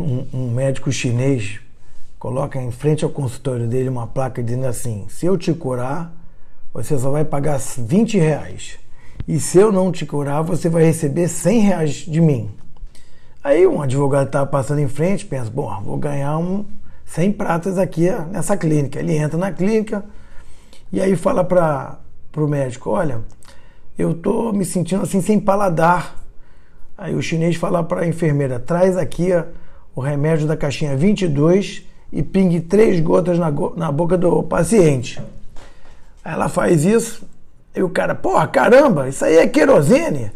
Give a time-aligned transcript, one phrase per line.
[0.00, 1.60] um, um médico chinês
[2.18, 6.12] coloca em frente ao consultório dele uma placa dizendo assim: se eu te curar,
[6.72, 8.78] você só vai pagar 20 reais.
[9.26, 12.50] E se eu não te curar, você vai receber 100 reais de mim.
[13.42, 16.64] Aí um advogado estava passando em frente, pensa, bom, vou ganhar um
[17.04, 18.98] 100 pratas aqui nessa clínica.
[18.98, 20.04] Ele entra na clínica
[20.92, 21.98] e aí fala para
[22.36, 23.20] o médico, olha,
[23.98, 26.16] eu tô me sentindo assim sem paladar.
[26.98, 29.30] Aí o chinês fala para a enfermeira, traz aqui
[29.96, 31.82] o remédio da caixinha 22
[32.12, 35.18] e pingue três gotas na, na boca do paciente.
[36.22, 37.26] Ela faz isso,
[37.74, 40.30] e o cara, porra, caramba, isso aí é querosene.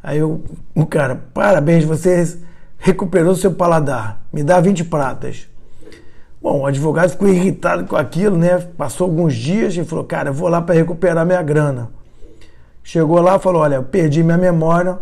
[0.00, 0.40] Aí o,
[0.74, 2.38] o cara, parabéns, você
[2.78, 5.48] recuperou seu paladar, me dá 20 pratas.
[6.40, 8.58] Bom, o advogado ficou irritado com aquilo, né?
[8.78, 11.90] Passou alguns dias e falou, cara, vou lá para recuperar minha grana.
[12.82, 14.98] Chegou lá falou, olha, eu perdi minha memória,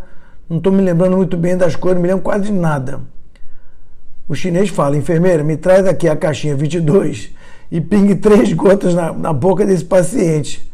[0.48, 3.01] não estou me lembrando muito bem das coisas, não me lembro quase de nada.
[4.29, 7.31] O chinês fala, enfermeira, me traz aqui a caixinha 22
[7.71, 10.70] e pingue três gotas na, na boca desse paciente.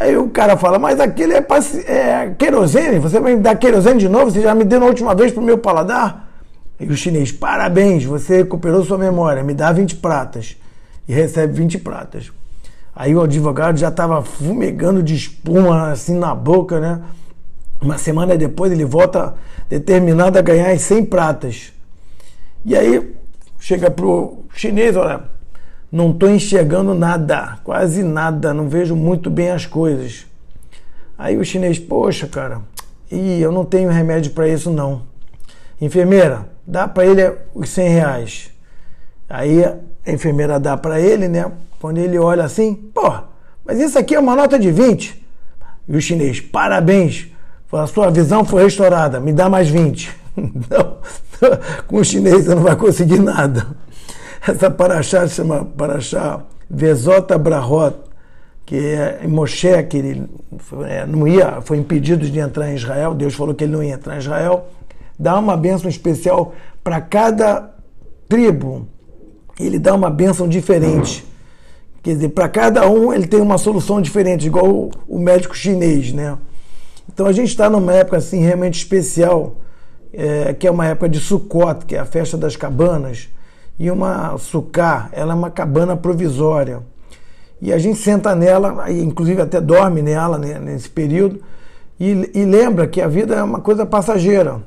[0.00, 1.44] Aí o cara fala, mas aquele é,
[1.86, 4.30] é querosene, você vai me dar querosene de novo?
[4.30, 6.30] Você já me deu na última vez pro meu paladar?
[6.80, 10.56] E o chinês, parabéns, você recuperou sua memória, me dá 20 pratas.
[11.06, 12.30] E recebe 20 pratas.
[12.94, 17.00] Aí o advogado já estava fumegando de espuma assim na boca, né?
[17.80, 19.34] Uma semana depois ele volta
[19.68, 21.72] determinado a ganhar as 100 pratas.
[22.64, 23.14] E aí
[23.58, 25.22] chega pro chinês, olha,
[25.90, 30.26] não estou enxergando nada, quase nada, não vejo muito bem as coisas.
[31.16, 32.60] Aí o chinês, poxa, cara,
[33.10, 35.02] e eu não tenho remédio para isso não.
[35.80, 38.50] Enfermeira, dá para ele os 100 reais.
[39.28, 41.50] Aí a enfermeira dá para ele, né?
[41.80, 43.12] Quando ele olha assim, pô,
[43.64, 45.24] mas isso aqui é uma nota de 20.
[45.88, 47.28] E o chinês, parabéns,
[47.72, 50.17] a sua visão foi restaurada, me dá mais 20.
[51.86, 53.66] Com o chinês você não vai conseguir nada.
[54.46, 57.96] Essa paraxá chama paraxá Vezota Brahot,
[58.64, 60.28] que é Moshe, que ele
[60.86, 63.94] é, não ia, foi impedido de entrar em Israel, Deus falou que ele não ia
[63.94, 64.66] entrar em Israel,
[65.18, 66.54] dá uma bênção especial
[66.84, 67.74] para cada
[68.28, 68.86] tribo.
[69.58, 71.26] Ele dá uma bênção diferente.
[72.02, 76.38] Quer dizer, para cada um ele tem uma solução diferente, igual o médico chinês, né?
[77.12, 79.56] Então a gente está numa época assim realmente especial,
[80.12, 83.28] é, que é uma época de Sukkot, que é a festa das cabanas,
[83.78, 86.80] e uma sucá, ela é uma cabana provisória.
[87.60, 91.40] E a gente senta nela, inclusive até dorme nela né, nesse período,
[91.98, 94.62] e, e lembra que a vida é uma coisa passageira.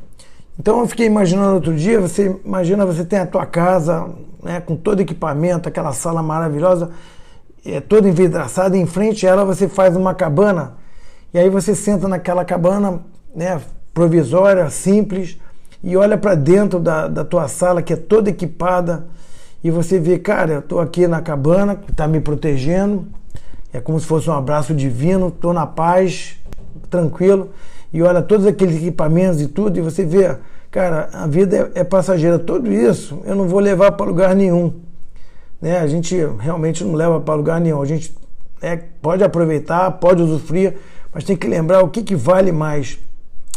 [0.59, 4.09] Então eu fiquei imaginando outro dia, você imagina você tem a tua casa,
[4.43, 6.91] né, com todo equipamento, aquela sala maravilhosa,
[7.65, 10.73] é, toda envidraçada, em frente a ela você faz uma cabana,
[11.33, 12.99] e aí você senta naquela cabana,
[13.33, 13.61] né,
[13.93, 15.37] provisória, simples,
[15.83, 19.05] e olha para dentro da, da tua sala que é toda equipada,
[19.63, 23.05] e você vê, cara, eu estou aqui na cabana, que está me protegendo,
[23.73, 26.37] é como se fosse um abraço divino, estou na paz,
[26.89, 27.49] tranquilo,
[27.93, 30.35] e olha todos aqueles equipamentos e tudo, e você vê,
[30.69, 34.73] cara, a vida é, é passageira, tudo isso eu não vou levar para lugar nenhum.
[35.61, 35.77] Né?
[35.77, 37.81] A gente realmente não leva para lugar nenhum.
[37.81, 38.13] A gente
[38.61, 40.75] é, pode aproveitar, pode usufruir,
[41.13, 42.97] mas tem que lembrar o que, que vale mais.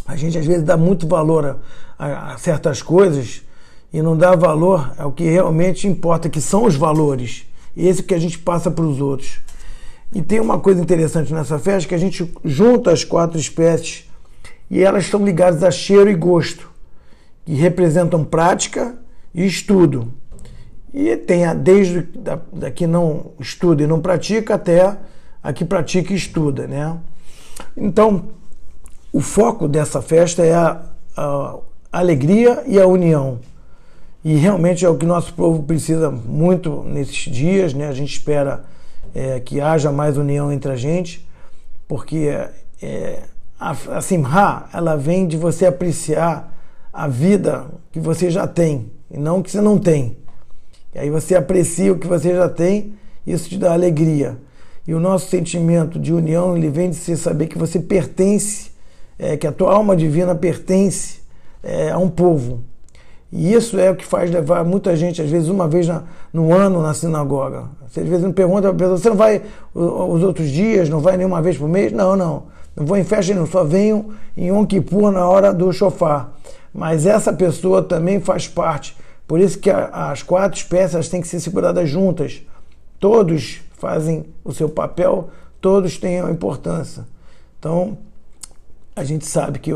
[0.07, 1.59] A gente às vezes dá muito valor
[1.99, 3.43] a, a, a certas coisas
[3.93, 7.47] e não dá valor ao que realmente importa, que são os valores.
[7.77, 9.41] Esse que a gente passa para os outros.
[10.13, 14.09] E tem uma coisa interessante nessa festa que a gente junta as quatro espécies
[14.71, 16.71] e elas estão ligadas a cheiro e gosto,
[17.45, 18.97] que representam prática
[19.35, 20.13] e estudo.
[20.93, 24.97] E tem a, desde da, da que não estuda e não pratica até
[25.43, 26.97] a que pratica e estuda, né?
[27.77, 28.29] Então,
[29.15, 30.81] o foco dessa festa é a,
[31.17, 31.61] a
[31.93, 33.39] alegria e a união.
[34.25, 37.87] E realmente é o que nosso povo precisa muito nesses dias, né?
[37.87, 38.65] A gente espera
[39.15, 41.25] é, que haja mais união entre a gente,
[41.87, 42.29] porque
[42.83, 43.23] é,
[43.57, 46.53] a, a Simha, ela vem de você apreciar
[46.93, 50.17] a vida que você já tem e não que você não tem.
[50.93, 52.95] E aí você aprecia o que você já tem,
[53.25, 54.37] isso te dá alegria.
[54.89, 58.74] E o nosso sentimento de união ele vem de você saber que você pertence,
[59.19, 61.21] é, que a tua alma divina pertence
[61.63, 62.61] é, a um povo.
[63.33, 66.53] E isso é o que faz levar muita gente, às vezes, uma vez na, no
[66.53, 67.65] ano na sinagoga.
[67.89, 69.43] Você às vezes me pergunta, você não vai
[69.75, 71.93] os outros dias, não vai nenhuma vez por mês?
[71.93, 72.45] Não, não.
[72.77, 73.47] Não vou em festa, não.
[73.47, 76.33] Só venho em Yom Kippur na hora do chofar.
[76.73, 78.97] Mas essa pessoa também faz parte
[79.27, 82.43] por isso que a, as quatro espécies têm que ser seguradas juntas.
[82.99, 87.07] Todos fazem o seu papel, todos têm a importância.
[87.59, 87.99] Então,
[88.95, 89.71] a gente sabe que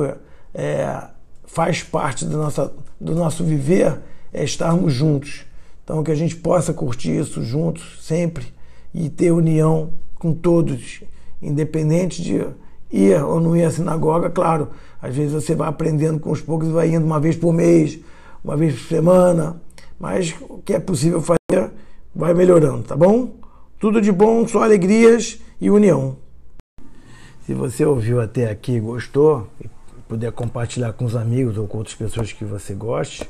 [0.55, 1.03] é,
[1.45, 2.71] faz parte do nosso,
[3.01, 3.99] do nosso viver
[4.33, 5.45] é estarmos juntos.
[5.85, 8.47] Então que a gente possa curtir isso juntos sempre
[8.95, 11.03] e ter união com todos,
[11.41, 12.47] independente de
[12.91, 14.69] ir ou não ir à sinagoga, claro.
[15.01, 17.99] Às vezes você vai aprendendo com os poucos e vai indo uma vez por mês,
[18.45, 19.61] uma vez por semana,
[19.99, 21.71] mas o que é possível fazer
[22.15, 23.37] vai melhorando, tá bom?
[23.79, 26.17] Tudo de bom, só alegrias e união.
[27.49, 29.71] Se você ouviu até aqui e gostou, e
[30.07, 33.27] puder compartilhar com os amigos ou com outras pessoas que você goste,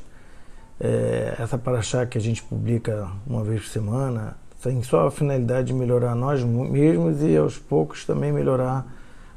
[0.80, 5.68] é, essa paraxá que a gente publica uma vez por semana tem só a finalidade
[5.68, 8.92] de melhorar nós mesmos e aos poucos também melhorar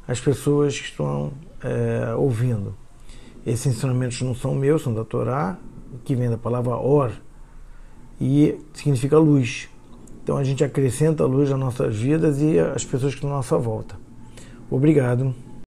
[0.07, 1.31] as pessoas que estão
[1.63, 2.73] é, ouvindo.
[3.45, 5.59] Esses ensinamentos não são meus, são da Torá,
[6.03, 7.11] que vem da palavra or,
[8.19, 9.69] e significa luz.
[10.23, 13.35] Então a gente acrescenta a luz nas nossas vidas e as pessoas que estão à
[13.35, 14.00] nossa volta.
[14.71, 15.35] Obrigado.